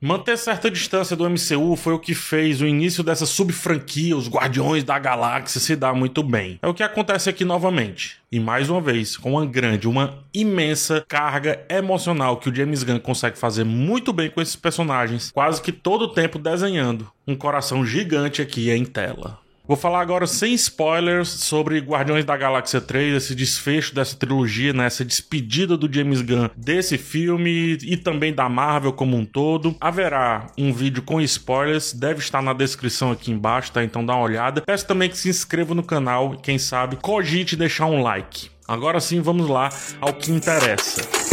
Manter 0.00 0.38
certa 0.38 0.70
distância 0.70 1.16
do 1.16 1.28
MCU 1.28 1.74
foi 1.74 1.92
o 1.92 1.98
que 1.98 2.14
fez 2.14 2.60
o 2.60 2.66
início 2.66 3.02
dessa 3.02 3.26
subfranquia, 3.26 4.16
os 4.16 4.28
Guardiões 4.28 4.84
da 4.84 4.96
Galáxia, 4.96 5.60
se 5.60 5.74
dar 5.74 5.92
muito 5.92 6.22
bem. 6.22 6.56
É 6.62 6.68
o 6.68 6.74
que 6.74 6.84
acontece 6.84 7.28
aqui 7.28 7.44
novamente. 7.44 8.18
E 8.30 8.38
mais 8.38 8.70
uma 8.70 8.80
vez, 8.80 9.16
com 9.16 9.32
uma 9.32 9.44
grande, 9.44 9.88
uma 9.88 10.22
imensa 10.32 11.04
carga 11.08 11.66
emocional 11.68 12.36
que 12.36 12.48
o 12.48 12.54
James 12.54 12.84
Gunn 12.84 13.00
consegue 13.00 13.36
fazer 13.36 13.64
muito 13.64 14.12
bem 14.12 14.30
com 14.30 14.40
esses 14.40 14.54
personagens, 14.54 15.32
quase 15.32 15.60
que 15.60 15.72
todo 15.72 16.02
o 16.02 16.12
tempo 16.12 16.38
desenhando 16.38 17.10
um 17.26 17.34
coração 17.34 17.84
gigante 17.84 18.40
aqui 18.40 18.70
em 18.70 18.84
tela. 18.84 19.40
Vou 19.68 19.76
falar 19.76 20.00
agora 20.00 20.26
sem 20.26 20.54
spoilers 20.54 21.28
sobre 21.28 21.78
Guardiões 21.80 22.24
da 22.24 22.34
Galáxia 22.38 22.80
3, 22.80 23.16
esse 23.16 23.34
desfecho 23.34 23.94
dessa 23.94 24.16
trilogia, 24.16 24.72
né? 24.72 24.86
essa 24.86 25.04
despedida 25.04 25.76
do 25.76 25.92
James 25.92 26.22
Gunn 26.22 26.48
desse 26.56 26.96
filme 26.96 27.76
e 27.82 27.94
também 27.98 28.32
da 28.32 28.48
Marvel 28.48 28.94
como 28.94 29.14
um 29.14 29.26
todo. 29.26 29.76
Haverá 29.78 30.46
um 30.56 30.72
vídeo 30.72 31.02
com 31.02 31.20
spoilers, 31.20 31.92
deve 31.92 32.20
estar 32.20 32.40
na 32.40 32.54
descrição 32.54 33.12
aqui 33.12 33.30
embaixo, 33.30 33.70
tá? 33.70 33.84
Então 33.84 34.06
dá 34.06 34.14
uma 34.14 34.24
olhada. 34.24 34.62
Peço 34.62 34.86
também 34.86 35.10
que 35.10 35.18
se 35.18 35.28
inscreva 35.28 35.74
no 35.74 35.82
canal 35.82 36.32
e 36.32 36.38
quem 36.38 36.56
sabe 36.56 36.96
cogite 36.96 37.54
deixar 37.54 37.84
um 37.84 38.00
like. 38.00 38.48
Agora 38.66 39.00
sim, 39.00 39.20
vamos 39.20 39.50
lá 39.50 39.68
ao 40.00 40.14
que 40.14 40.32
interessa. 40.32 41.27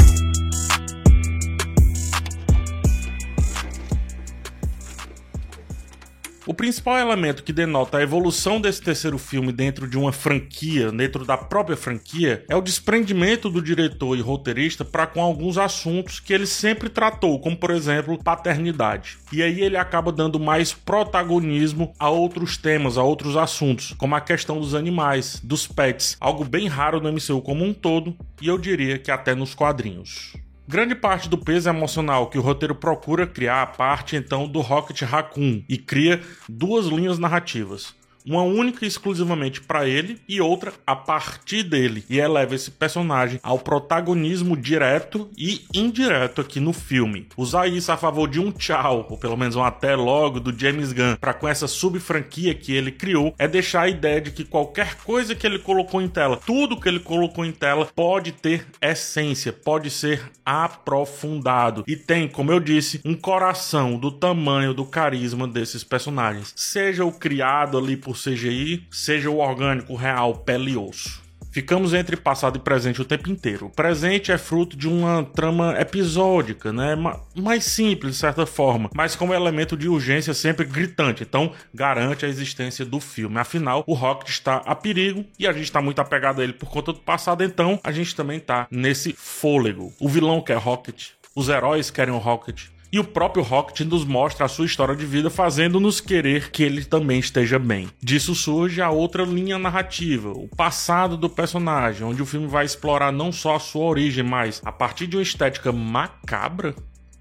O 6.48 6.54
principal 6.54 7.00
elemento 7.00 7.42
que 7.42 7.52
denota 7.52 7.98
a 7.98 8.04
evolução 8.04 8.62
desse 8.62 8.80
terceiro 8.80 9.18
filme 9.18 9.52
dentro 9.52 9.88
de 9.88 9.98
uma 9.98 10.12
franquia, 10.12 10.92
dentro 10.92 11.26
da 11.26 11.36
própria 11.36 11.76
franquia, 11.76 12.46
é 12.48 12.56
o 12.56 12.62
desprendimento 12.62 13.50
do 13.50 13.60
diretor 13.60 14.16
e 14.16 14.22
roteirista 14.22 14.86
para 14.86 15.08
com 15.08 15.24
alguns 15.24 15.58
assuntos 15.58 16.20
que 16.20 16.32
ele 16.32 16.46
sempre 16.46 16.88
tratou, 16.88 17.40
como 17.40 17.58
por 17.58 17.72
exemplo 17.72 18.24
paternidade. 18.24 19.18
E 19.34 19.42
aí 19.42 19.60
ele 19.60 19.76
acaba 19.76 20.12
dando 20.12 20.40
mais 20.40 20.72
protagonismo 20.72 21.92
a 21.98 22.12
outros 22.12 22.58
temas, 22.58 22.96
a 22.96 23.02
outros 23.02 23.36
assuntos, 23.36 23.96
como 23.98 24.14
a 24.14 24.22
questão 24.22 24.60
dos 24.60 24.76
animais, 24.76 25.42
dos 25.44 25.66
pets, 25.66 26.16
algo 26.20 26.46
bem 26.46 26.68
raro 26.68 27.02
no 27.02 27.12
MCU 27.12 27.42
como 27.42 27.66
um 27.66 27.74
todo, 27.74 28.16
e 28.40 28.48
eu 28.48 28.60
diria 28.60 29.00
que 29.00 29.10
até 29.10 29.34
nos 29.34 29.56
quadrinhos. 29.56 30.45
Grande 30.68 30.96
parte 30.96 31.30
do 31.30 31.38
peso 31.38 31.70
emocional 31.70 32.28
que 32.28 32.40
o 32.40 32.42
roteiro 32.42 32.74
procura 32.74 33.28
criar 33.28 33.66
parte 33.78 34.16
então 34.16 34.48
do 34.48 34.62
Rocket 34.62 35.00
Raccoon 35.04 35.64
e 35.70 35.78
cria 35.78 36.22
duas 36.50 36.88
linhas 36.88 37.20
narrativas 37.20 37.94
uma 38.26 38.44
única 38.44 38.86
exclusivamente 38.86 39.62
para 39.62 39.88
ele 39.88 40.20
e 40.28 40.42
outra 40.42 40.74
a 40.86 40.96
partir 40.96 41.64
dele, 41.64 42.04
e 42.10 42.20
eleva 42.20 42.56
esse 42.56 42.72
personagem 42.72 43.40
ao 43.44 43.60
protagonismo 43.60 44.58
direto 44.58 45.30
e 45.38 45.62
indireto 45.74 46.42
aqui 46.42 46.60
no 46.60 46.74
filme. 46.74 47.28
Usar 47.38 47.68
isso 47.68 47.92
a 47.92 47.98
favor 47.98 48.28
de 48.28 48.40
um 48.40 48.52
tchau, 48.52 49.08
ou 49.10 49.18
pelo 49.18 49.38
menos 49.38 49.56
um 49.56 49.64
até 49.64 49.96
logo 49.96 50.40
do 50.40 50.58
James 50.58 50.92
Gunn, 50.92 51.16
para 51.16 51.34
com 51.34 51.48
essa 51.48 51.68
sub-franquia 51.68 52.54
que 52.54 52.74
ele 52.74 52.92
criou, 52.92 53.34
é 53.38 53.48
deixar 53.48 53.84
a 53.84 53.90
ideia 53.90 54.22
de 54.22 54.32
que 54.32 54.44
qualquer 54.44 54.96
coisa 54.98 55.36
que 55.36 55.46
ele 55.46 55.60
colocou 55.60 56.02
em 56.02 56.08
tela, 56.08 56.38
tudo 56.38 56.80
que 56.80 56.88
ele 56.88 57.00
colocou 57.00 57.46
em 57.46 57.52
tela, 57.52 57.88
pode 57.96 58.32
ter 58.32 58.66
essência, 58.82 59.54
pode 59.54 59.90
ser 59.90 60.32
aprofundado. 60.46 61.84
E 61.88 61.96
tem, 61.96 62.28
como 62.28 62.52
eu 62.52 62.60
disse, 62.60 63.02
um 63.04 63.16
coração 63.16 63.98
do 63.98 64.12
tamanho 64.12 64.74
do 64.74 64.86
carisma 64.86 65.48
desses 65.48 65.84
personagens, 65.84 66.54
seja 66.56 67.06
o 67.06 67.12
criado 67.12 67.78
ali 67.78 67.98
por 67.98 68.15
CGI, 68.16 68.88
seja 68.90 69.30
o 69.30 69.38
orgânico 69.38 69.96
real, 69.96 70.36
pele 70.36 70.72
e 70.72 70.78
osso. 70.78 71.26
Ficamos 71.56 71.94
entre 71.94 72.18
passado 72.18 72.58
e 72.58 72.60
presente 72.60 73.02
o 73.02 73.06
tempo 73.06 73.30
inteiro. 73.30 73.68
O 73.68 73.70
presente 73.70 74.30
é 74.30 74.38
fruto 74.38 74.76
de 74.76 74.90
uma 74.90 75.24
trama 75.24 75.80
episódica, 75.80 76.74
né? 76.74 76.98
Mais 77.34 77.64
simples, 77.64 78.16
de 78.16 78.20
certa 78.20 78.46
forma, 78.46 78.90
mas 78.94 79.16
com 79.16 79.28
um 79.28 79.34
elemento 79.34 79.78
de 79.78 79.88
urgência 79.88 80.34
sempre 80.34 80.66
gritante. 80.66 81.24
Então, 81.24 81.54
garante 81.74 82.26
a 82.26 82.28
existência 82.28 82.84
do 82.84 83.00
filme. 83.00 83.40
Afinal, 83.40 83.86
o 83.88 83.94
Rocket 83.94 84.28
está 84.28 84.58
a 84.58 84.76
perigo 84.76 85.24
e 85.40 85.48
a 85.48 85.54
gente 85.54 85.64
está 85.64 85.82
muito 85.82 86.02
apegado 86.02 86.42
a 86.42 86.44
ele 86.44 86.52
por 86.52 86.70
conta 86.70 86.92
do 86.92 87.00
passado, 87.00 87.42
então 87.42 87.80
a 87.86 87.92
gente 87.94 88.14
também 88.14 88.36
está 88.36 88.68
nesse 88.70 89.14
fôlego. 89.14 89.94
O 89.98 90.10
vilão 90.10 90.42
quer 90.42 90.58
Rocket, 90.58 91.12
os 91.34 91.48
heróis 91.48 91.90
querem 91.90 92.14
o 92.14 92.18
Rocket, 92.18 92.66
e 92.96 93.00
o 93.00 93.04
próprio 93.04 93.44
Rocket 93.44 93.82
nos 93.82 94.06
mostra 94.06 94.46
a 94.46 94.48
sua 94.48 94.66
história 94.66 94.96
de 94.96 95.06
vida, 95.06 95.30
fazendo-nos 95.30 96.00
querer 96.00 96.50
que 96.50 96.64
ele 96.64 96.86
também 96.86 97.20
esteja 97.20 97.60
bem. 97.60 97.90
Disso 98.02 98.34
surge 98.34 98.82
a 98.82 98.90
outra 98.90 99.24
linha 99.26 99.60
narrativa, 99.60 100.30
o 100.30 100.48
passado 100.48 101.18
do 101.18 101.30
personagem, 101.30 102.08
onde 102.08 102.22
o 102.22 102.26
filme 102.26 102.48
vai 102.48 102.64
explorar 102.64 103.12
não 103.12 103.34
só 103.34 103.58
a 103.58 103.60
sua 103.60 103.84
origem, 103.84 104.24
mas 104.24 104.62
a 104.64 104.72
partir 104.72 105.08
de 105.08 105.18
uma 105.18 105.24
estética 105.24 105.74
macabra 105.74 106.74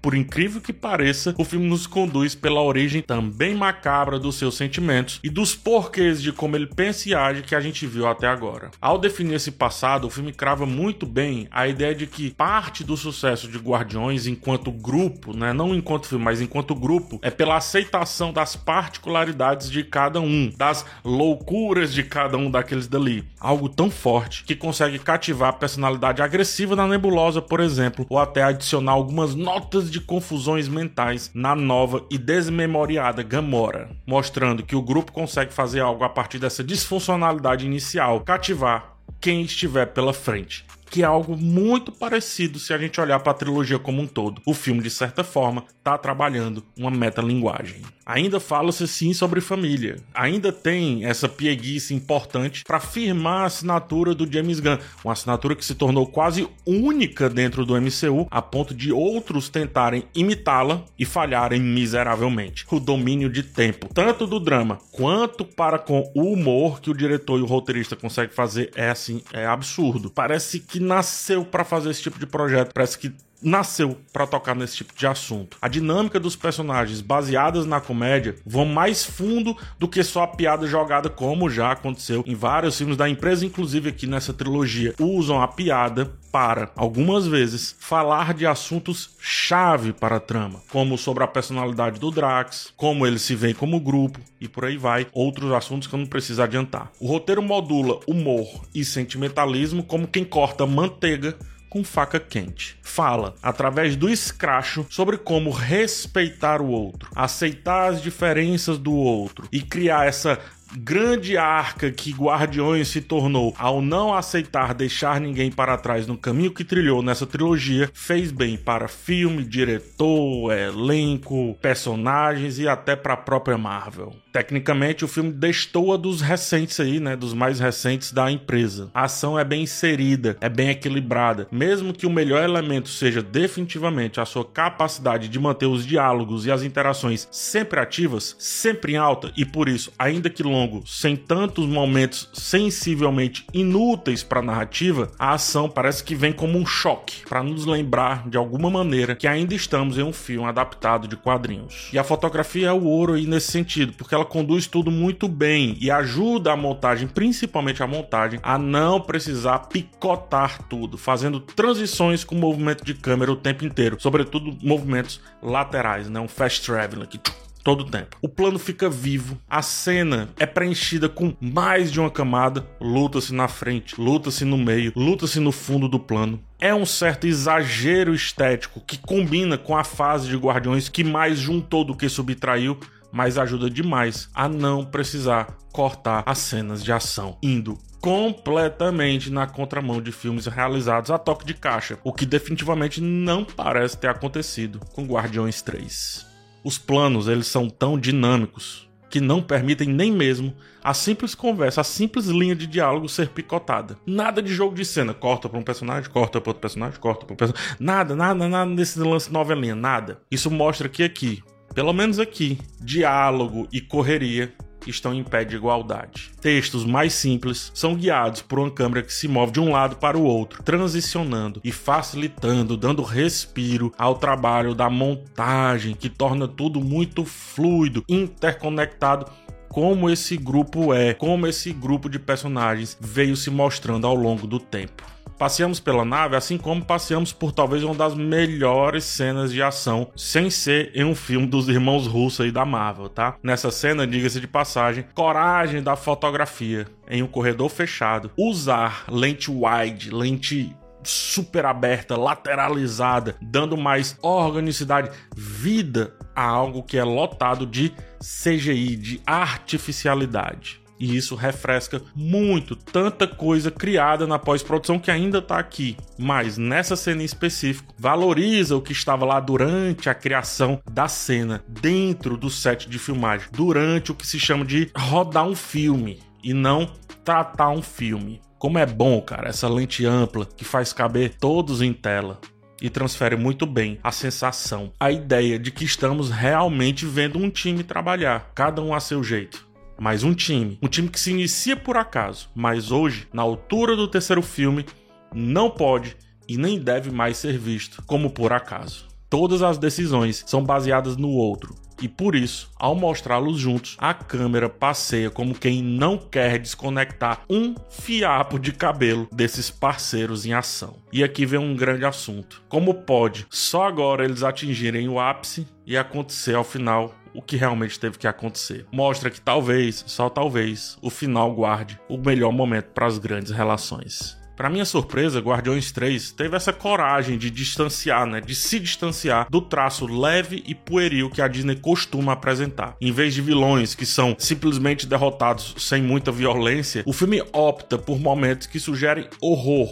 por 0.05 0.13
incrível 0.13 0.61
que 0.61 0.71
pareça, 0.71 1.33
o 1.35 1.43
filme 1.43 1.67
nos 1.67 1.87
conduz 1.87 2.35
pela 2.35 2.61
origem 2.61 3.01
também 3.01 3.55
macabra 3.55 4.19
dos 4.19 4.35
seus 4.35 4.55
sentimentos 4.55 5.19
e 5.23 5.31
dos 5.31 5.55
porquês 5.55 6.21
de 6.21 6.31
como 6.31 6.55
ele 6.55 6.67
pensa 6.67 7.09
e 7.09 7.15
age 7.15 7.41
que 7.41 7.55
a 7.55 7.59
gente 7.59 7.87
viu 7.87 8.05
até 8.05 8.27
agora. 8.27 8.69
Ao 8.79 8.99
definir 8.99 9.33
esse 9.33 9.49
passado, 9.51 10.05
o 10.05 10.09
filme 10.11 10.31
crava 10.31 10.63
muito 10.63 11.07
bem 11.07 11.47
a 11.49 11.67
ideia 11.67 11.95
de 11.95 12.05
que 12.05 12.29
parte 12.29 12.83
do 12.83 12.95
sucesso 12.95 13.47
de 13.47 13.57
Guardiões 13.57 14.27
enquanto 14.27 14.71
grupo, 14.71 15.35
né, 15.35 15.51
não 15.53 15.73
enquanto 15.73 16.05
filme, 16.05 16.23
mas 16.23 16.39
enquanto 16.39 16.75
grupo, 16.75 17.17
é 17.23 17.31
pela 17.31 17.57
aceitação 17.57 18.31
das 18.31 18.55
particularidades 18.55 19.71
de 19.71 19.83
cada 19.83 20.21
um, 20.21 20.53
das 20.55 20.85
loucuras 21.03 21.91
de 21.91 22.03
cada 22.03 22.37
um 22.37 22.51
daqueles 22.51 22.85
dali. 22.85 23.23
Algo 23.39 23.67
tão 23.67 23.89
forte 23.89 24.43
que 24.43 24.55
consegue 24.55 24.99
cativar 24.99 25.49
a 25.49 25.53
personalidade 25.53 26.21
agressiva 26.21 26.75
da 26.75 26.85
nebulosa, 26.85 27.41
por 27.41 27.59
exemplo, 27.59 28.05
ou 28.07 28.19
até 28.19 28.43
adicionar 28.43 28.91
algumas 28.91 29.33
notas 29.33 29.94
de 29.95 30.01
confusões 30.01 30.67
mentais 30.67 31.31
na 31.33 31.55
nova 31.55 32.05
e 32.11 32.17
desmemoriada 32.17 33.23
Gamora, 33.23 33.89
mostrando 34.05 34.61
que 34.61 34.75
o 34.75 34.81
grupo 34.81 35.13
consegue 35.13 35.53
fazer 35.53 35.79
algo 35.79 36.03
a 36.03 36.09
partir 36.09 36.37
dessa 36.37 36.61
disfuncionalidade 36.61 37.65
inicial, 37.65 38.19
cativar 38.19 38.97
quem 39.21 39.41
estiver 39.43 39.85
pela 39.85 40.11
frente 40.11 40.65
que 40.89 41.01
é 41.01 41.05
algo 41.05 41.35
muito 41.35 41.91
parecido 41.91 42.59
se 42.59 42.73
a 42.73 42.77
gente 42.77 42.99
olhar 42.99 43.19
para 43.19 43.31
a 43.31 43.35
trilogia 43.35 43.79
como 43.79 44.01
um 44.01 44.07
todo. 44.07 44.41
O 44.45 44.53
filme, 44.53 44.81
de 44.81 44.89
certa 44.89 45.23
forma, 45.23 45.63
está 45.77 45.97
trabalhando 45.97 46.63
uma 46.77 46.91
metalinguagem. 46.91 47.81
Ainda 48.05 48.39
fala-se 48.39 48.87
sim 48.87 49.13
sobre 49.13 49.41
família. 49.41 49.97
Ainda 50.13 50.51
tem 50.51 51.05
essa 51.05 51.27
pieguice 51.27 51.93
importante 51.93 52.63
para 52.63 52.79
firmar 52.79 53.41
a 53.41 53.45
assinatura 53.45 54.13
do 54.13 54.31
James 54.31 54.59
Gunn, 54.59 54.77
uma 55.03 55.13
assinatura 55.13 55.55
que 55.55 55.65
se 55.65 55.73
tornou 55.73 56.05
quase 56.05 56.47
única 56.65 57.27
dentro 57.27 57.65
do 57.65 57.79
MCU, 57.79 58.27
a 58.29 58.41
ponto 58.41 58.75
de 58.75 58.91
outros 58.91 59.49
tentarem 59.49 60.03
imitá-la 60.13 60.83
e 60.99 61.05
falharem 61.05 61.59
miseravelmente. 61.59 62.65
O 62.69 62.79
domínio 62.79 63.29
de 63.29 63.41
tempo, 63.41 63.89
tanto 63.91 64.27
do 64.27 64.39
drama 64.39 64.77
quanto 64.91 65.43
para 65.43 65.79
com 65.79 66.11
o 66.13 66.31
humor 66.31 66.79
que 66.79 66.91
o 66.91 66.95
diretor 66.95 67.39
e 67.39 67.41
o 67.41 67.47
roteirista 67.47 67.95
conseguem 67.95 68.35
fazer 68.35 68.71
é 68.75 68.89
assim, 68.89 69.23
é 69.33 69.45
absurdo. 69.47 70.11
Parece 70.11 70.59
que 70.59 70.74
nasceu 70.79 71.45
para 71.45 71.63
fazer 71.63 71.89
esse 71.89 72.01
tipo 72.01 72.19
de 72.19 72.25
projeto, 72.25 72.73
parece 72.73 72.97
que 72.97 73.13
nasceu 73.41 73.97
para 74.11 74.27
tocar 74.27 74.55
nesse 74.55 74.77
tipo 74.77 74.93
de 74.95 75.05
assunto. 75.07 75.57
A 75.61 75.67
dinâmica 75.67 76.19
dos 76.19 76.35
personagens 76.35 77.01
baseadas 77.01 77.65
na 77.65 77.79
comédia 77.79 78.35
vão 78.45 78.65
mais 78.65 79.03
fundo 79.03 79.55
do 79.77 79.87
que 79.87 80.03
só 80.03 80.23
a 80.23 80.27
piada 80.27 80.67
jogada, 80.67 81.09
como 81.09 81.49
já 81.49 81.71
aconteceu 81.71 82.23
em 82.25 82.35
vários 82.35 82.77
filmes 82.77 82.97
da 82.97 83.09
empresa, 83.09 83.45
inclusive 83.45 83.89
aqui 83.89 84.07
nessa 84.07 84.33
trilogia. 84.33 84.93
Usam 84.99 85.41
a 85.41 85.47
piada 85.47 86.11
para, 86.31 86.69
algumas 86.75 87.25
vezes, 87.25 87.75
falar 87.79 88.33
de 88.33 88.45
assuntos 88.45 89.11
chave 89.21 89.93
para 89.93 90.17
a 90.17 90.19
trama, 90.19 90.61
como 90.69 90.97
sobre 90.97 91.23
a 91.23 91.27
personalidade 91.27 91.97
do 91.97 92.11
Drax, 92.11 92.73
como 92.75 93.07
ele 93.07 93.17
se 93.17 93.35
vê 93.35 93.53
como 93.53 93.79
grupo 93.79 94.19
e 94.41 94.47
por 94.47 94.65
aí 94.65 94.75
vai, 94.75 95.07
outros 95.13 95.51
assuntos 95.53 95.87
que 95.87 95.95
eu 95.95 95.99
não 95.99 96.05
preciso 96.05 96.43
adiantar. 96.43 96.91
O 96.99 97.07
roteiro 97.07 97.41
modula 97.41 97.99
humor 98.05 98.47
e 98.73 98.83
sentimentalismo 98.83 99.83
como 99.83 100.07
quem 100.07 100.25
corta 100.25 100.65
manteiga 100.65 101.37
com 101.75 101.83
faca 101.83 102.21
quente. 102.21 102.77
Fala, 102.81 103.35
através 103.43 103.97
do 103.97 104.07
escracho, 104.07 104.85
sobre 104.89 105.17
como 105.17 105.49
respeitar 105.49 106.61
o 106.61 106.69
outro, 106.69 107.09
aceitar 107.13 107.91
as 107.91 108.01
diferenças 108.01 108.77
do 108.77 108.93
outro 108.93 109.49
e 109.51 109.59
criar 109.59 110.07
essa 110.07 110.39
grande 110.77 111.37
arca 111.37 111.91
que 111.91 112.13
Guardiões 112.13 112.87
se 112.87 113.01
tornou 113.01 113.53
ao 113.57 113.81
não 113.81 114.13
aceitar 114.13 114.73
deixar 114.73 115.19
ninguém 115.19 115.51
para 115.51 115.77
trás 115.77 116.07
no 116.07 116.17
caminho 116.17 116.53
que 116.53 116.63
trilhou 116.63 117.01
nessa 117.01 117.27
trilogia, 117.27 117.89
fez 117.93 118.31
bem 118.31 118.55
para 118.55 118.87
filme, 118.87 119.43
diretor, 119.43 120.53
elenco, 120.53 121.57
personagens 121.61 122.57
e 122.57 122.69
até 122.69 122.95
para 122.95 123.15
a 123.15 123.17
própria 123.17 123.57
Marvel. 123.57 124.15
Tecnicamente, 124.35 125.05
o 125.05 125.07
filme 125.07 125.31
destoa 125.31 125.97
dos 125.97 126.19
recentes 126.19 126.77
aí, 126.81 126.99
né? 126.99 127.15
Dos 127.15 127.33
mais 127.33 127.61
recentes 127.61 128.11
da 128.11 128.29
empresa. 128.29 128.91
A 128.93 129.05
ação 129.05 129.39
é 129.39 129.45
bem 129.45 129.63
inserida, 129.63 130.35
é 130.41 130.49
bem 130.49 130.71
equilibrada. 130.71 131.47
Mesmo 131.49 131.93
que 131.93 132.05
o 132.05 132.09
melhor 132.09 132.43
elemento 132.43 132.89
seja 132.89 133.21
definitivamente 133.21 134.19
a 134.19 134.25
sua 134.25 134.43
capacidade 134.43 135.29
de 135.29 135.39
manter 135.39 135.67
os 135.67 135.85
diálogos 135.85 136.45
e 136.45 136.51
as 136.51 136.63
interações 136.63 137.29
sempre 137.31 137.79
ativas, 137.79 138.35
sempre 138.37 138.95
em 138.95 138.97
alta 138.97 139.31
e 139.37 139.45
por 139.45 139.69
isso, 139.69 139.93
ainda 139.97 140.29
que 140.29 140.43
longo, 140.43 140.83
sem 140.85 141.15
tantos 141.15 141.65
momentos 141.65 142.29
sensivelmente 142.33 143.47
inúteis 143.53 144.21
para 144.21 144.41
a 144.41 144.43
narrativa, 144.43 145.13
a 145.17 145.31
ação 145.31 145.69
parece 145.69 146.03
que 146.03 146.13
vem 146.13 146.33
como 146.33 146.59
um 146.59 146.65
choque 146.65 147.25
para 147.25 147.41
nos 147.41 147.65
lembrar 147.65 148.27
de 148.27 148.35
alguma 148.35 148.69
maneira 148.69 149.15
que 149.15 149.29
ainda 149.29 149.55
estamos 149.55 149.97
em 149.97 150.03
um 150.03 150.11
filme 150.11 150.45
adaptado 150.45 151.07
de 151.07 151.15
quadrinhos. 151.15 151.87
E 151.93 151.97
a 151.97 152.03
fotografia 152.03 152.67
é 152.67 152.73
o 152.73 152.83
ouro 152.83 153.13
aí 153.13 153.25
nesse 153.25 153.49
sentido, 153.49 153.93
porque 153.93 154.13
ela 154.13 154.24
conduz 154.25 154.67
tudo 154.67 154.91
muito 154.91 155.27
bem 155.27 155.77
e 155.79 155.89
ajuda 155.89 156.51
a 156.51 156.57
montagem, 156.57 157.07
principalmente 157.07 157.81
a 157.81 157.87
montagem, 157.87 158.39
a 158.43 158.57
não 158.57 158.99
precisar 158.99 159.59
picotar 159.59 160.63
tudo, 160.63 160.97
fazendo 160.97 161.39
transições 161.39 162.23
com 162.23 162.35
movimento 162.35 162.83
de 162.83 162.93
câmera 162.93 163.31
o 163.31 163.35
tempo 163.35 163.65
inteiro, 163.65 163.97
sobretudo 163.99 164.57
movimentos 164.61 165.21
laterais, 165.41 166.09
né? 166.09 166.19
Um 166.19 166.27
fast 166.27 166.65
travel 166.65 167.03
aqui 167.03 167.19
todo 167.65 167.81
o 167.81 167.89
tempo. 167.89 168.15
O 168.21 168.29
plano 168.29 168.59
fica 168.59 168.87
vivo, 168.87 169.39
a 169.49 169.63
cena 169.63 170.29
é 170.37 170.45
preenchida 170.45 171.09
com 171.09 171.33
mais 171.41 171.91
de 171.91 171.99
uma 171.99 172.11
camada, 172.11 172.63
luta-se 172.79 173.33
na 173.33 173.47
frente, 173.47 173.99
luta-se 173.99 174.45
no 174.45 174.55
meio, 174.55 174.93
luta-se 174.95 175.39
no 175.39 175.51
fundo 175.51 175.89
do 175.89 175.99
plano. 175.99 176.39
É 176.59 176.73
um 176.75 176.85
certo 176.85 177.25
exagero 177.25 178.13
estético 178.13 178.79
que 178.85 178.99
combina 178.99 179.57
com 179.57 179.75
a 179.75 179.83
fase 179.83 180.29
de 180.29 180.37
Guardiões 180.37 180.87
que 180.87 181.03
mais 181.03 181.39
juntou 181.39 181.83
do 181.83 181.97
que 181.97 182.07
subtraiu, 182.07 182.79
mas 183.15 183.37
ajuda 183.37 183.69
demais 183.69 184.29
a 184.35 184.49
não 184.49 184.83
precisar 184.83 185.55
cortar 185.71 186.21
as 186.25 186.37
cenas 186.37 186.83
de 186.83 186.91
ação, 186.91 187.37
indo 187.41 187.77
completamente 188.01 189.31
na 189.31 189.47
contramão 189.47 190.01
de 190.01 190.11
filmes 190.11 190.47
realizados 190.47 191.09
a 191.09 191.17
toque 191.17 191.45
de 191.45 191.53
caixa, 191.53 191.97
o 192.03 192.11
que 192.11 192.25
definitivamente 192.25 192.99
não 192.99 193.45
parece 193.45 193.97
ter 193.97 194.09
acontecido 194.09 194.81
com 194.93 195.05
Guardiões 195.05 195.61
3. 195.61 196.25
Os 196.61 196.77
planos, 196.77 197.29
eles 197.29 197.47
são 197.47 197.69
tão 197.69 197.97
dinâmicos 197.97 198.85
que 199.09 199.21
não 199.21 199.41
permitem 199.41 199.87
nem 199.87 200.11
mesmo 200.11 200.53
a 200.83 200.93
simples 200.93 201.33
conversa, 201.33 201.79
a 201.79 201.85
simples 201.85 202.25
linha 202.25 202.53
de 202.53 202.67
diálogo 202.67 203.07
ser 203.07 203.29
picotada. 203.29 203.97
Nada 204.05 204.41
de 204.41 204.53
jogo 204.53 204.75
de 204.75 204.83
cena, 204.83 205.13
corta 205.13 205.47
para 205.47 205.57
um 205.57 205.63
personagem, 205.63 206.09
corta 206.11 206.41
para 206.41 206.49
outro 206.49 206.61
personagem, 206.61 206.99
corta 206.99 207.25
para 207.25 207.33
um 207.33 207.37
personagem. 207.37 207.77
Nada, 207.79 208.13
nada, 208.13 208.49
nada 208.49 208.69
nesse 208.69 208.99
lance 208.99 209.31
novelinha, 209.31 209.73
nada. 209.73 210.19
Isso 210.29 210.51
mostra 210.51 210.89
que 210.89 211.01
aqui, 211.01 211.41
pelo 211.75 211.91
menos 211.91 212.19
aqui, 212.19 212.57
diálogo 212.79 213.67
e 213.71 213.81
correria 213.81 214.53
estão 214.87 215.13
em 215.13 215.23
pé 215.23 215.43
de 215.43 215.57
igualdade. 215.57 216.31
Textos 216.39 216.85
mais 216.85 217.13
simples 217.13 217.69
são 217.73 217.95
guiados 217.95 218.41
por 218.41 218.59
uma 218.59 218.71
câmera 218.71 219.03
que 219.03 219.13
se 219.13 219.27
move 219.27 219.51
de 219.51 219.59
um 219.59 219.71
lado 219.71 219.97
para 219.97 220.17
o 220.17 220.23
outro, 220.23 220.63
transicionando 220.63 221.59
e 221.63 221.73
facilitando, 221.73 222.77
dando 222.77 223.01
respiro 223.01 223.91
ao 223.97 224.15
trabalho 224.15 224.73
da 224.73 224.89
montagem, 224.89 225.95
que 225.95 226.07
torna 226.07 226.47
tudo 226.47 226.79
muito 226.79 227.25
fluido, 227.25 228.05
interconectado 228.07 229.29
como 229.67 230.09
esse 230.09 230.37
grupo 230.37 230.93
é, 230.93 231.13
como 231.13 231.45
esse 231.45 231.73
grupo 231.73 232.07
de 232.07 232.17
personagens 232.17 232.97
veio 233.01 233.35
se 233.35 233.49
mostrando 233.49 234.07
ao 234.07 234.15
longo 234.15 234.47
do 234.47 234.59
tempo. 234.59 235.14
Passeamos 235.37 235.81
pela 235.81 236.05
nave, 236.05 236.35
assim 236.35 236.57
como 236.57 236.83
passeamos 236.83 237.33
por 237.33 237.51
talvez 237.51 237.83
uma 237.83 237.93
das 237.93 238.15
melhores 238.15 239.03
cenas 239.03 239.51
de 239.51 239.61
ação, 239.61 240.09
sem 240.15 240.49
ser 240.49 240.91
em 240.95 241.03
um 241.03 241.13
filme 241.13 241.45
dos 241.45 241.67
irmãos 241.67 242.07
Russo 242.07 242.45
e 242.45 242.51
da 242.51 242.65
Marvel, 242.65 243.09
tá? 243.09 243.35
Nessa 243.43 243.69
cena, 243.69 244.07
diga-se 244.07 244.39
de 244.39 244.47
passagem, 244.47 245.05
coragem 245.13 245.83
da 245.83 245.97
fotografia 245.97 246.87
em 247.09 247.21
um 247.21 247.27
corredor 247.27 247.69
fechado, 247.69 248.31
usar 248.37 249.05
lente 249.09 249.51
wide, 249.51 250.09
lente 250.09 250.73
super 251.03 251.65
aberta, 251.65 252.17
lateralizada, 252.17 253.35
dando 253.41 253.77
mais 253.77 254.17
organicidade, 254.21 255.11
vida 255.35 256.13
a 256.35 256.43
algo 256.43 256.81
que 256.81 256.97
é 256.97 257.03
lotado 257.03 257.65
de 257.65 257.93
CGI, 258.19 258.95
de 258.95 259.21
artificialidade. 259.25 260.84
E 260.99 261.15
isso 261.15 261.35
refresca 261.35 262.01
muito 262.15 262.75
tanta 262.75 263.27
coisa 263.27 263.69
criada 263.69 264.25
na 264.25 264.39
pós-produção 264.39 264.97
que 264.97 265.11
ainda 265.11 265.39
está 265.39 265.59
aqui. 265.59 265.97
Mas 266.17 266.57
nessa 266.57 266.95
cena 266.95 267.21
em 267.21 267.25
específico, 267.25 267.93
valoriza 267.97 268.75
o 268.75 268.81
que 268.81 268.93
estava 268.93 269.25
lá 269.25 269.39
durante 269.39 270.09
a 270.09 270.15
criação 270.15 270.81
da 270.89 271.07
cena, 271.07 271.63
dentro 271.67 272.37
do 272.37 272.49
set 272.49 272.89
de 272.89 272.97
filmagem, 272.97 273.47
durante 273.51 274.11
o 274.11 274.15
que 274.15 274.25
se 274.25 274.39
chama 274.39 274.63
de 274.63 274.89
rodar 274.95 275.45
um 275.45 275.55
filme 275.55 276.19
e 276.43 276.53
não 276.53 276.89
tratar 277.23 277.69
um 277.69 277.81
filme. 277.81 278.41
Como 278.57 278.77
é 278.77 278.85
bom, 278.85 279.21
cara, 279.21 279.49
essa 279.49 279.67
lente 279.67 280.05
ampla 280.05 280.45
que 280.45 280.63
faz 280.63 280.93
caber 280.93 281.35
todos 281.35 281.81
em 281.81 281.91
tela 281.91 282.39
e 282.81 282.89
transfere 282.89 283.35
muito 283.35 283.65
bem 283.65 283.99
a 284.03 284.11
sensação, 284.11 284.91
a 284.99 285.11
ideia 285.11 285.57
de 285.57 285.71
que 285.71 285.85
estamos 285.85 286.29
realmente 286.29 287.05
vendo 287.05 287.39
um 287.39 287.49
time 287.49 287.83
trabalhar, 287.83 288.51
cada 288.53 288.81
um 288.81 288.93
a 288.93 288.99
seu 288.99 289.23
jeito 289.23 289.65
mas 289.97 290.23
um 290.23 290.33
time. 290.33 290.77
Um 290.81 290.87
time 290.87 291.09
que 291.09 291.19
se 291.19 291.31
inicia 291.31 291.75
por 291.75 291.97
acaso, 291.97 292.49
mas 292.55 292.91
hoje, 292.91 293.27
na 293.33 293.41
altura 293.41 293.95
do 293.95 294.07
terceiro 294.07 294.41
filme, 294.41 294.85
não 295.33 295.69
pode 295.69 296.15
e 296.47 296.57
nem 296.57 296.79
deve 296.79 297.11
mais 297.11 297.37
ser 297.37 297.57
visto 297.57 298.03
como 298.05 298.29
por 298.29 298.53
acaso. 298.53 299.07
Todas 299.29 299.61
as 299.61 299.77
decisões 299.77 300.43
são 300.45 300.63
baseadas 300.63 301.17
no 301.17 301.29
outro, 301.29 301.75
e 302.01 302.07
por 302.07 302.35
isso, 302.35 302.69
ao 302.77 302.93
mostrá-los 302.93 303.57
juntos, 303.57 303.95
a 303.97 304.13
câmera 304.13 304.69
passeia 304.69 305.29
como 305.29 305.55
quem 305.55 305.81
não 305.81 306.17
quer 306.17 306.59
desconectar 306.59 307.41
um 307.49 307.73
fiapo 307.89 308.59
de 308.59 308.73
cabelo 308.73 309.27
desses 309.31 309.69
parceiros 309.69 310.45
em 310.45 310.53
ação. 310.53 310.97
E 311.11 311.23
aqui 311.23 311.45
vem 311.45 311.59
um 311.59 311.75
grande 311.75 312.05
assunto: 312.05 312.61
como 312.67 312.93
pode 312.93 313.47
só 313.49 313.85
agora 313.87 314.25
eles 314.25 314.43
atingirem 314.43 315.07
o 315.07 315.19
ápice 315.19 315.67
e 315.85 315.97
acontecer 315.97 316.55
ao 316.55 316.63
final 316.63 317.13
o 317.35 317.41
que 317.41 317.57
realmente 317.57 317.99
teve 317.99 318.17
que 318.17 318.27
acontecer. 318.27 318.85
Mostra 318.91 319.29
que 319.29 319.41
talvez, 319.41 320.03
só 320.07 320.29
talvez, 320.29 320.97
o 321.01 321.09
final 321.09 321.53
guarde 321.53 321.99
o 322.09 322.17
melhor 322.17 322.51
momento 322.51 322.87
para 322.87 323.05
as 323.05 323.17
grandes 323.17 323.51
relações. 323.51 324.37
Para 324.55 324.69
minha 324.69 324.85
surpresa, 324.85 325.41
Guardiões 325.41 325.91
3 325.91 326.31
teve 326.31 326.55
essa 326.55 326.71
coragem 326.71 327.37
de 327.37 327.51
distanciar, 327.51 328.25
né, 328.25 328.39
de 328.39 328.55
se 328.55 328.79
distanciar 328.79 329.47
do 329.49 329.59
traço 329.59 330.05
leve 330.07 330.63
e 330.65 330.73
pueril 330.73 331.29
que 331.29 331.41
a 331.41 331.47
Disney 331.47 331.75
costuma 331.75 332.31
apresentar. 332.31 332.95
Em 333.01 333.11
vez 333.11 333.33
de 333.33 333.41
vilões 333.41 333.93
que 333.93 334.05
são 334.05 334.33
simplesmente 334.39 335.05
derrotados 335.05 335.75
sem 335.77 336.01
muita 336.01 336.31
violência, 336.31 337.03
o 337.05 337.11
filme 337.11 337.43
opta 337.51 337.97
por 337.97 338.17
momentos 338.17 338.65
que 338.65 338.79
sugerem 338.79 339.27
horror. 339.41 339.89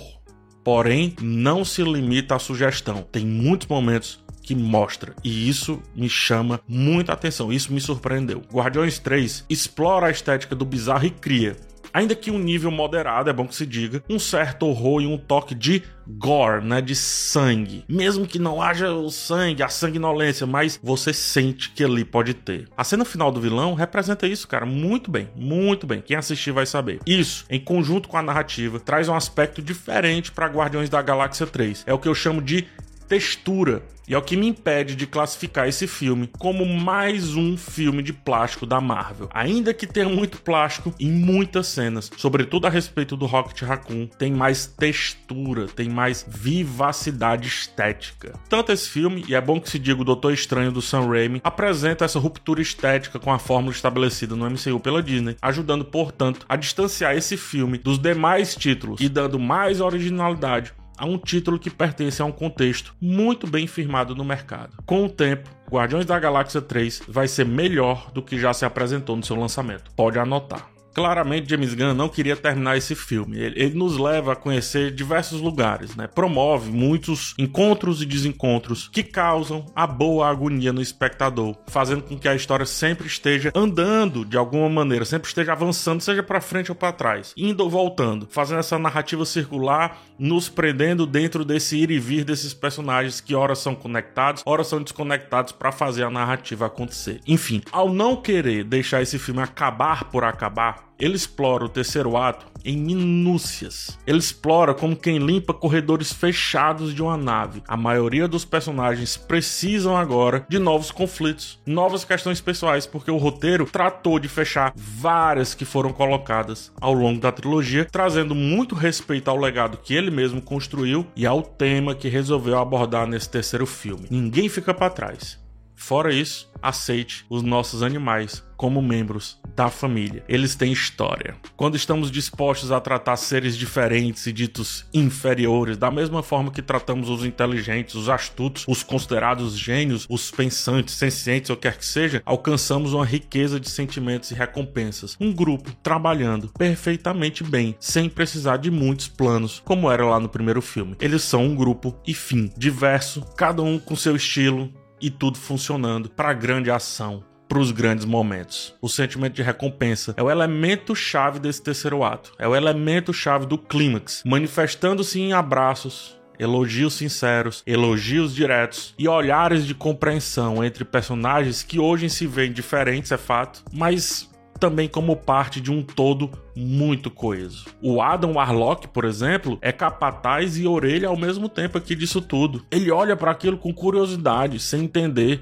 Porém, 0.63 1.13
não 1.21 1.65
se 1.65 1.83
limita 1.83 2.35
à 2.35 2.39
sugestão. 2.39 3.05
Tem 3.11 3.25
muitos 3.25 3.67
momentos 3.67 4.22
que 4.43 4.53
mostra. 4.53 5.15
E 5.23 5.49
isso 5.49 5.81
me 5.95 6.09
chama 6.09 6.59
muita 6.67 7.13
atenção, 7.13 7.51
isso 7.51 7.73
me 7.73 7.81
surpreendeu. 7.81 8.43
Guardiões 8.51 8.99
3 8.99 9.45
explora 9.49 10.07
a 10.07 10.11
estética 10.11 10.55
do 10.55 10.65
bizarro 10.65 11.05
e 11.05 11.09
cria 11.09 11.55
ainda 11.93 12.15
que 12.15 12.31
um 12.31 12.39
nível 12.39 12.71
moderado, 12.71 13.29
é 13.29 13.33
bom 13.33 13.47
que 13.47 13.55
se 13.55 13.65
diga, 13.65 14.03
um 14.09 14.17
certo 14.17 14.65
horror 14.65 15.01
e 15.01 15.05
um 15.05 15.17
toque 15.17 15.53
de 15.53 15.83
gore, 16.07 16.65
né, 16.65 16.81
de 16.81 16.95
sangue. 16.95 17.85
Mesmo 17.87 18.25
que 18.25 18.39
não 18.39 18.61
haja 18.61 18.91
o 18.91 19.09
sangue, 19.09 19.61
a 19.61 19.69
sanguinolência, 19.69 20.47
mas 20.47 20.79
você 20.81 21.13
sente 21.13 21.69
que 21.69 21.83
ali 21.83 22.03
pode 22.03 22.33
ter. 22.33 22.67
A 22.75 22.83
cena 22.83 23.05
final 23.05 23.31
do 23.31 23.39
vilão 23.39 23.75
representa 23.75 24.27
isso, 24.27 24.47
cara, 24.47 24.65
muito 24.65 25.11
bem, 25.11 25.29
muito 25.35 25.85
bem. 25.85 26.01
Quem 26.01 26.17
assistir 26.17 26.51
vai 26.51 26.65
saber. 26.65 26.99
Isso, 27.05 27.45
em 27.49 27.59
conjunto 27.59 28.09
com 28.09 28.17
a 28.17 28.23
narrativa, 28.23 28.79
traz 28.79 29.07
um 29.07 29.15
aspecto 29.15 29.61
diferente 29.61 30.31
para 30.31 30.47
Guardiões 30.47 30.89
da 30.89 31.01
Galáxia 31.01 31.45
3. 31.45 31.83
É 31.85 31.93
o 31.93 31.99
que 31.99 32.07
eu 32.07 32.15
chamo 32.15 32.41
de 32.41 32.67
textura. 33.13 33.83
E 34.07 34.13
é 34.13 34.17
o 34.17 34.21
que 34.21 34.35
me 34.35 34.47
impede 34.47 34.95
de 34.95 35.07
classificar 35.07 35.67
esse 35.67 35.87
filme 35.87 36.29
como 36.39 36.65
mais 36.65 37.35
um 37.35 37.55
filme 37.55 38.01
de 38.03 38.11
plástico 38.11 38.65
da 38.65 38.81
Marvel. 38.81 39.29
Ainda 39.33 39.73
que 39.73 39.87
tenha 39.87 40.09
muito 40.09 40.41
plástico 40.41 40.93
em 40.99 41.09
muitas 41.09 41.67
cenas, 41.67 42.11
sobretudo 42.17 42.67
a 42.67 42.69
respeito 42.71 43.15
do 43.15 43.25
Rocket 43.25 43.61
Raccoon, 43.61 44.07
tem 44.07 44.33
mais 44.33 44.65
textura, 44.65 45.67
tem 45.67 45.89
mais 45.89 46.25
vivacidade 46.27 47.47
estética. 47.47 48.33
Tanto 48.49 48.73
esse 48.73 48.89
filme, 48.89 49.23
e 49.27 49.35
é 49.35 49.39
bom 49.39 49.61
que 49.61 49.69
se 49.69 49.79
diga 49.79 50.01
o 50.01 50.05
Doutor 50.05 50.33
Estranho 50.33 50.71
do 50.71 50.81
Sam 50.81 51.07
Raimi, 51.07 51.39
apresenta 51.43 52.03
essa 52.03 52.19
ruptura 52.19 52.61
estética 52.61 53.19
com 53.19 53.31
a 53.31 53.39
fórmula 53.39 53.73
estabelecida 53.73 54.35
no 54.35 54.49
MCU 54.49 54.81
pela 54.81 55.03
Disney, 55.03 55.37
ajudando, 55.41 55.85
portanto, 55.85 56.45
a 56.49 56.57
distanciar 56.57 57.15
esse 57.15 57.37
filme 57.37 57.77
dos 57.77 57.99
demais 57.99 58.53
títulos 58.53 58.99
e 58.99 59.07
dando 59.07 59.39
mais 59.39 59.79
originalidade 59.79 60.73
a 60.97 61.05
um 61.05 61.17
título 61.17 61.59
que 61.59 61.69
pertence 61.69 62.21
a 62.21 62.25
um 62.25 62.31
contexto 62.31 62.95
muito 62.99 63.47
bem 63.47 63.67
firmado 63.67 64.15
no 64.15 64.23
mercado. 64.23 64.77
Com 64.85 65.05
o 65.05 65.09
tempo, 65.09 65.49
Guardiões 65.69 66.05
da 66.05 66.19
Galáxia 66.19 66.61
3 66.61 67.03
vai 67.07 67.27
ser 67.27 67.45
melhor 67.45 68.11
do 68.11 68.21
que 68.21 68.39
já 68.39 68.53
se 68.53 68.65
apresentou 68.65 69.15
no 69.15 69.23
seu 69.23 69.35
lançamento. 69.35 69.91
Pode 69.95 70.19
anotar. 70.19 70.72
Claramente, 70.93 71.49
James 71.49 71.73
Gunn 71.73 71.93
não 71.93 72.07
queria 72.07 72.35
terminar 72.35 72.77
esse 72.77 72.95
filme. 72.95 73.37
Ele, 73.37 73.59
ele, 73.59 73.73
nos 73.75 73.97
leva 73.97 74.33
a 74.33 74.35
conhecer 74.35 74.91
diversos 74.91 75.41
lugares, 75.41 75.95
né? 75.95 76.07
Promove 76.07 76.71
muitos 76.71 77.33
encontros 77.37 78.01
e 78.01 78.05
desencontros 78.05 78.87
que 78.87 79.03
causam 79.03 79.65
a 79.75 79.87
boa 79.87 80.29
agonia 80.29 80.71
no 80.71 80.81
espectador, 80.81 81.55
fazendo 81.67 82.03
com 82.03 82.17
que 82.17 82.27
a 82.27 82.35
história 82.35 82.65
sempre 82.65 83.07
esteja 83.07 83.51
andando 83.55 84.23
de 84.23 84.37
alguma 84.37 84.69
maneira, 84.69 85.05
sempre 85.05 85.27
esteja 85.27 85.53
avançando, 85.53 86.01
seja 86.01 86.21
para 86.21 86.39
frente 86.39 86.71
ou 86.71 86.75
para 86.75 86.91
trás, 86.91 87.33
indo 87.35 87.63
ou 87.63 87.69
voltando, 87.69 88.27
fazendo 88.29 88.59
essa 88.59 88.77
narrativa 88.77 89.25
circular, 89.25 89.97
nos 90.17 90.47
prendendo 90.47 91.07
dentro 91.07 91.43
desse 91.43 91.77
ir 91.77 91.89
e 91.89 91.99
vir 91.99 92.23
desses 92.23 92.53
personagens 92.53 93.19
que 93.19 93.33
ora 93.33 93.55
são 93.55 93.73
conectados, 93.73 94.43
ora 94.45 94.63
são 94.63 94.81
desconectados 94.81 95.51
para 95.51 95.71
fazer 95.71 96.03
a 96.03 96.09
narrativa 96.09 96.67
acontecer. 96.67 97.19
Enfim, 97.27 97.61
ao 97.71 97.91
não 97.91 98.15
querer 98.15 98.63
deixar 98.63 99.01
esse 99.01 99.17
filme 99.17 99.41
acabar 99.41 100.05
por 100.05 100.23
acabar, 100.23 100.82
ele 100.99 101.15
explora 101.15 101.65
o 101.65 101.69
terceiro 101.69 102.15
ato 102.15 102.45
em 102.63 102.77
minúcias. 102.77 103.99
Ele 104.07 104.19
explora 104.19 104.73
como 104.73 104.95
quem 104.95 105.17
limpa 105.17 105.53
corredores 105.53 106.13
fechados 106.13 106.93
de 106.93 107.01
uma 107.01 107.17
nave. 107.17 107.61
A 107.67 107.75
maioria 107.75 108.27
dos 108.27 108.45
personagens 108.45 109.17
precisam 109.17 109.97
agora 109.97 110.45
de 110.47 110.59
novos 110.59 110.91
conflitos, 110.91 111.59
novas 111.65 112.05
questões 112.05 112.39
pessoais, 112.39 112.85
porque 112.85 113.11
o 113.11 113.17
roteiro 113.17 113.65
tratou 113.65 114.17
de 114.17 114.29
fechar 114.29 114.71
várias 114.75 115.53
que 115.53 115.65
foram 115.65 115.91
colocadas 115.91 116.71
ao 116.79 116.93
longo 116.93 117.19
da 117.19 117.31
trilogia, 117.31 117.85
trazendo 117.91 118.33
muito 118.33 118.75
respeito 118.75 119.29
ao 119.29 119.37
legado 119.37 119.77
que 119.77 119.93
ele 119.93 120.09
mesmo 120.09 120.41
construiu 120.41 121.05
e 121.15 121.25
ao 121.25 121.41
tema 121.41 121.95
que 121.95 122.07
resolveu 122.07 122.57
abordar 122.57 123.07
nesse 123.07 123.29
terceiro 123.29 123.65
filme. 123.65 124.07
Ninguém 124.09 124.47
fica 124.47 124.73
para 124.73 124.89
trás. 124.89 125.43
Fora 125.75 126.13
isso, 126.13 126.49
aceite 126.61 127.25
os 127.29 127.41
nossos 127.41 127.83
animais 127.83 128.41
como 128.55 128.81
membros 128.81 129.37
da 129.55 129.69
família. 129.69 130.23
Eles 130.27 130.55
têm 130.55 130.71
história. 130.71 131.35
Quando 131.55 131.75
estamos 131.75 132.11
dispostos 132.11 132.71
a 132.71 132.79
tratar 132.79 133.15
seres 133.15 133.57
diferentes 133.57 134.25
e 134.27 134.33
ditos 134.33 134.85
inferiores, 134.93 135.77
da 135.77 135.91
mesma 135.91 136.23
forma 136.23 136.51
que 136.51 136.61
tratamos 136.61 137.09
os 137.09 137.25
inteligentes, 137.25 137.95
os 137.95 138.09
astutos, 138.09 138.65
os 138.67 138.83
considerados 138.83 139.57
gênios, 139.57 140.05
os 140.09 140.31
pensantes, 140.31 140.95
sencientes 140.95 141.49
ou 141.49 141.57
quer 141.57 141.77
que 141.77 141.85
seja, 141.85 142.21
alcançamos 142.25 142.93
uma 142.93 143.05
riqueza 143.05 143.59
de 143.59 143.69
sentimentos 143.69 144.31
e 144.31 144.35
recompensas. 144.35 145.17
Um 145.19 145.31
grupo 145.31 145.71
trabalhando 145.81 146.51
perfeitamente 146.57 147.43
bem, 147.43 147.75
sem 147.79 148.09
precisar 148.09 148.57
de 148.57 148.71
muitos 148.71 149.07
planos, 149.07 149.61
como 149.65 149.91
era 149.91 150.05
lá 150.05 150.19
no 150.19 150.29
primeiro 150.29 150.61
filme. 150.61 150.95
Eles 150.99 151.23
são 151.23 151.43
um 151.45 151.55
grupo 151.55 151.95
e 152.05 152.13
fim, 152.13 152.51
diverso, 152.57 153.21
cada 153.35 153.61
um 153.61 153.79
com 153.79 153.95
seu 153.95 154.15
estilo, 154.15 154.71
e 155.03 155.09
tudo 155.09 155.37
funcionando 155.37 156.09
para 156.09 156.33
grande 156.33 156.71
ação, 156.71 157.25
para 157.47 157.59
os 157.59 157.71
grandes 157.71 158.05
momentos. 158.05 158.73
O 158.81 158.89
sentimento 158.89 159.33
de 159.33 159.43
recompensa 159.43 160.13
é 160.17 160.23
o 160.23 160.29
elemento 160.29 160.95
chave 160.95 161.39
desse 161.39 161.61
terceiro 161.61 162.03
ato, 162.03 162.33
é 162.39 162.47
o 162.47 162.55
elemento 162.55 163.13
chave 163.13 163.45
do 163.45 163.57
clímax, 163.57 164.23
manifestando-se 164.25 165.19
em 165.19 165.33
abraços, 165.33 166.17
elogios 166.39 166.95
sinceros, 166.95 167.63
elogios 167.65 168.33
diretos 168.33 168.93
e 168.97 169.07
olhares 169.07 169.65
de 169.65 169.73
compreensão 169.73 170.63
entre 170.63 170.83
personagens 170.83 171.63
que 171.63 171.79
hoje 171.79 172.09
se 172.09 172.25
veem 172.25 172.51
diferentes, 172.51 173.11
é 173.11 173.17
fato, 173.17 173.63
mas 173.71 174.29
também 174.59 174.87
como 174.87 175.17
parte 175.17 175.59
de 175.59 175.71
um 175.71 175.83
todo 175.83 176.31
muito 176.55 177.11
coeso. 177.11 177.65
O 177.81 178.01
Adam 178.01 178.33
Warlock, 178.33 178.87
por 178.87 179.03
exemplo, 179.03 179.57
é 179.61 179.71
capataz 179.71 180.57
e 180.57 180.65
orelha 180.65 181.09
ao 181.09 181.17
mesmo 181.17 181.49
tempo 181.49 181.77
aqui 181.77 181.93
disso 181.93 182.21
tudo. 182.21 182.65
Ele 182.71 182.89
olha 182.89 183.15
para 183.17 183.31
aquilo 183.31 183.57
com 183.57 183.73
curiosidade, 183.73 184.59
sem 184.59 184.85
entender 184.85 185.41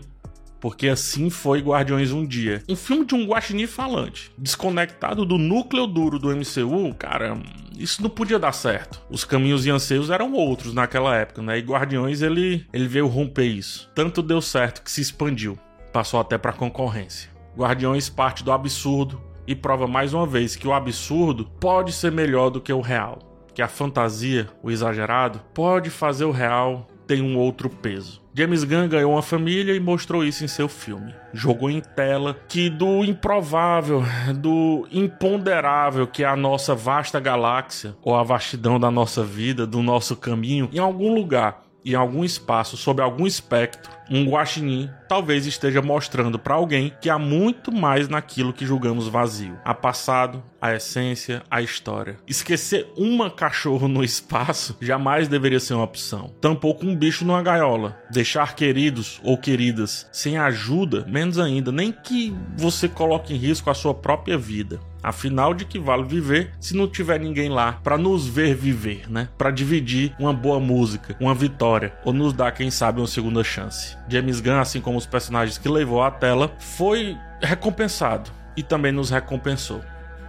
porque 0.61 0.87
assim 0.87 1.29
foi 1.29 1.59
Guardiões 1.59 2.11
um 2.11 2.25
dia. 2.25 2.63
Um 2.69 2.75
filme 2.75 3.03
de 3.03 3.15
um 3.15 3.25
guaxinim 3.25 3.65
falante, 3.65 4.31
desconectado 4.37 5.25
do 5.25 5.37
núcleo 5.37 5.87
duro 5.87 6.19
do 6.19 6.29
MCU, 6.29 6.93
cara, 6.97 7.37
isso 7.77 8.01
não 8.01 8.09
podia 8.09 8.37
dar 8.37 8.51
certo. 8.51 9.01
Os 9.09 9.25
caminhos 9.25 9.65
e 9.65 9.71
anseios 9.71 10.11
eram 10.11 10.31
outros 10.33 10.73
naquela 10.73 11.15
época, 11.15 11.41
né? 11.41 11.57
E 11.57 11.61
Guardiões 11.61 12.21
ele 12.21 12.65
ele 12.71 12.87
veio 12.87 13.07
romper 13.07 13.45
isso. 13.45 13.89
Tanto 13.95 14.21
deu 14.21 14.39
certo 14.39 14.83
que 14.83 14.91
se 14.91 15.01
expandiu, 15.01 15.57
passou 15.91 16.19
até 16.19 16.37
para 16.37 16.53
concorrência. 16.53 17.31
Guardiões 17.57 18.07
parte 18.07 18.43
do 18.43 18.51
absurdo 18.51 19.21
e 19.47 19.55
prova 19.55 19.87
mais 19.87 20.13
uma 20.13 20.27
vez 20.27 20.55
que 20.55 20.67
o 20.67 20.73
absurdo 20.73 21.45
pode 21.59 21.91
ser 21.91 22.11
melhor 22.11 22.49
do 22.51 22.61
que 22.61 22.71
o 22.71 22.81
real. 22.81 23.19
Que 23.53 23.61
a 23.61 23.67
fantasia, 23.67 24.47
o 24.63 24.71
exagerado, 24.71 25.41
pode 25.53 25.89
fazer 25.89 26.23
o 26.23 26.31
real 26.31 26.87
ter 27.05 27.21
um 27.21 27.37
outro 27.37 27.69
peso. 27.69 28.20
James 28.33 28.63
Gunn 28.63 28.87
ganhou 28.87 29.11
uma 29.11 29.21
família 29.21 29.75
e 29.75 29.79
mostrou 29.79 30.23
isso 30.23 30.45
em 30.45 30.47
seu 30.47 30.69
filme. 30.69 31.13
Jogou 31.33 31.69
em 31.69 31.81
tela 31.81 32.37
que 32.47 32.69
do 32.69 33.03
improvável, 33.03 34.03
do 34.35 34.87
imponderável 34.89 36.07
que 36.07 36.23
é 36.23 36.27
a 36.27 36.35
nossa 36.35 36.73
vasta 36.73 37.19
galáxia, 37.19 37.95
ou 38.01 38.15
a 38.15 38.23
vastidão 38.23 38.79
da 38.79 38.89
nossa 38.89 39.23
vida, 39.23 39.67
do 39.67 39.83
nosso 39.83 40.15
caminho, 40.15 40.69
em 40.71 40.79
algum 40.79 41.13
lugar, 41.13 41.61
em 41.85 41.95
algum 41.95 42.23
espaço, 42.23 42.77
sob 42.77 43.01
algum 43.01 43.25
espectro, 43.25 43.91
um 44.09 44.25
guaxinim 44.25 44.89
talvez 45.07 45.45
esteja 45.45 45.81
mostrando 45.81 46.37
para 46.37 46.55
alguém 46.55 46.93
que 47.01 47.09
há 47.09 47.17
muito 47.17 47.71
mais 47.71 48.07
naquilo 48.07 48.53
que 48.53 48.65
julgamos 48.65 49.07
vazio. 49.07 49.57
A 49.63 49.73
passado, 49.73 50.43
a 50.61 50.73
essência, 50.73 51.43
a 51.49 51.61
história. 51.61 52.17
Esquecer 52.27 52.91
uma 52.97 53.29
cachorro 53.29 53.87
no 53.87 54.03
espaço 54.03 54.77
jamais 54.81 55.27
deveria 55.27 55.59
ser 55.59 55.73
uma 55.73 55.83
opção. 55.83 56.33
Tampouco 56.41 56.85
um 56.85 56.95
bicho 56.95 57.25
numa 57.25 57.41
gaiola. 57.41 57.97
Deixar 58.09 58.55
queridos 58.55 59.19
ou 59.23 59.37
queridas 59.37 60.07
sem 60.11 60.37
ajuda, 60.37 61.05
menos 61.07 61.39
ainda, 61.39 61.71
nem 61.71 61.91
que 61.91 62.35
você 62.57 62.87
coloque 62.87 63.33
em 63.33 63.37
risco 63.37 63.69
a 63.69 63.73
sua 63.73 63.93
própria 63.93 64.37
vida. 64.37 64.79
Afinal, 65.03 65.53
de 65.53 65.65
que 65.65 65.79
vale 65.79 66.03
viver 66.03 66.51
se 66.59 66.75
não 66.75 66.87
tiver 66.87 67.19
ninguém 67.19 67.49
lá 67.49 67.73
para 67.83 67.97
nos 67.97 68.27
ver 68.27 68.55
viver, 68.55 69.09
né? 69.09 69.29
Para 69.37 69.51
dividir 69.51 70.15
uma 70.19 70.33
boa 70.33 70.59
música, 70.59 71.15
uma 71.19 71.33
vitória 71.33 71.93
ou 72.03 72.13
nos 72.13 72.33
dar, 72.33 72.51
quem 72.51 72.69
sabe, 72.69 72.99
uma 72.99 73.07
segunda 73.07 73.43
chance. 73.43 73.97
James 74.07 74.39
Gunn, 74.39 74.59
assim 74.59 74.81
como 74.81 74.97
os 74.97 75.05
personagens 75.05 75.57
que 75.57 75.69
levou 75.69 76.01
à 76.01 76.11
tela, 76.11 76.53
foi 76.59 77.17
recompensado 77.41 78.29
e 78.55 78.63
também 78.63 78.91
nos 78.91 79.09
recompensou. 79.09 79.81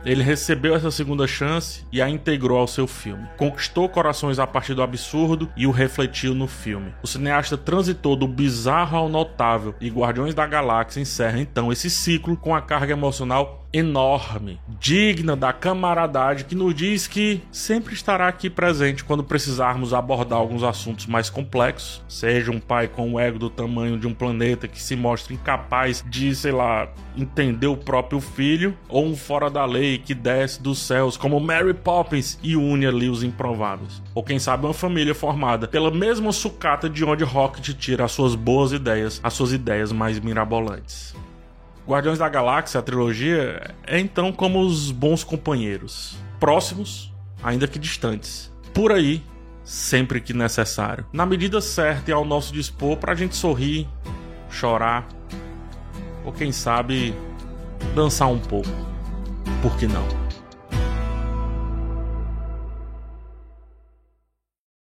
Ele 0.04 0.22
recebeu 0.22 0.74
essa 0.74 0.90
segunda 0.90 1.28
chance 1.28 1.86
e 1.92 2.02
a 2.02 2.08
integrou 2.08 2.58
ao 2.58 2.66
seu 2.66 2.88
filme. 2.88 3.28
Conquistou 3.36 3.88
corações 3.88 4.40
a 4.40 4.46
partir 4.46 4.74
do 4.74 4.82
absurdo 4.82 5.48
e 5.56 5.64
o 5.64 5.70
refletiu 5.70 6.34
no 6.34 6.48
filme. 6.48 6.92
O 7.02 7.06
cineasta 7.06 7.56
transitou 7.56 8.16
do 8.16 8.26
bizarro 8.26 8.96
ao 8.96 9.08
notável 9.08 9.74
e 9.80 9.88
Guardiões 9.88 10.34
da 10.34 10.46
Galáxia 10.46 11.00
encerra 11.00 11.38
então 11.38 11.70
esse 11.70 11.88
ciclo 11.88 12.36
com 12.36 12.52
a 12.54 12.60
carga 12.60 12.92
emocional 12.92 13.61
enorme, 13.72 14.60
digna 14.80 15.34
da 15.34 15.52
camaradagem 15.52 16.46
que 16.46 16.54
nos 16.54 16.74
diz 16.74 17.06
que 17.06 17.40
sempre 17.50 17.94
estará 17.94 18.28
aqui 18.28 18.50
presente 18.50 19.02
quando 19.02 19.24
precisarmos 19.24 19.94
abordar 19.94 20.38
alguns 20.38 20.62
assuntos 20.62 21.06
mais 21.06 21.30
complexos, 21.30 22.02
seja 22.08 22.50
um 22.50 22.60
pai 22.60 22.86
com 22.86 23.12
o 23.12 23.20
ego 23.20 23.38
do 23.38 23.48
tamanho 23.48 23.98
de 23.98 24.06
um 24.06 24.12
planeta 24.14 24.68
que 24.68 24.80
se 24.80 24.94
mostra 24.94 25.32
incapaz 25.32 26.04
de, 26.06 26.34
sei 26.34 26.52
lá, 26.52 26.92
entender 27.16 27.66
o 27.66 27.76
próprio 27.76 28.20
filho, 28.20 28.76
ou 28.88 29.06
um 29.06 29.16
fora 29.16 29.50
da 29.50 29.64
lei 29.64 29.98
que 29.98 30.14
desce 30.14 30.62
dos 30.62 30.78
céus 30.78 31.16
como 31.16 31.40
Mary 31.40 31.74
Poppins 31.74 32.38
e 32.42 32.56
une 32.56 32.86
ali 32.86 33.08
os 33.08 33.22
improváveis. 33.22 34.02
Ou 34.14 34.22
quem 34.22 34.38
sabe 34.38 34.66
uma 34.66 34.74
família 34.74 35.14
formada 35.14 35.66
pela 35.66 35.90
mesma 35.90 36.32
sucata 36.32 36.88
de 36.88 37.04
onde 37.04 37.24
Rocket 37.24 37.74
tira 37.74 38.04
as 38.04 38.12
suas 38.12 38.34
boas 38.34 38.72
ideias, 38.72 39.20
as 39.22 39.32
suas 39.32 39.52
ideias 39.52 39.92
mais 39.92 40.18
mirabolantes. 40.18 41.14
Guardiões 41.86 42.18
da 42.18 42.28
Galáxia, 42.28 42.80
a 42.80 42.82
trilogia, 42.82 43.74
é 43.86 43.98
então 43.98 44.32
como 44.32 44.60
os 44.60 44.90
bons 44.90 45.24
companheiros, 45.24 46.16
próximos, 46.38 47.12
ainda 47.42 47.66
que 47.66 47.78
distantes. 47.78 48.52
Por 48.72 48.92
aí, 48.92 49.22
sempre 49.64 50.20
que 50.20 50.32
necessário. 50.32 51.04
Na 51.12 51.26
medida 51.26 51.60
certa 51.60 52.10
e 52.10 52.14
ao 52.14 52.24
nosso 52.24 52.52
dispor 52.52 52.96
para 52.96 53.12
a 53.12 53.16
gente 53.16 53.34
sorrir, 53.34 53.88
chorar, 54.48 55.08
ou 56.24 56.32
quem 56.32 56.52
sabe, 56.52 57.14
dançar 57.94 58.28
um 58.28 58.38
pouco. 58.38 58.70
Por 59.60 59.76
que 59.76 59.86
não? 59.86 60.21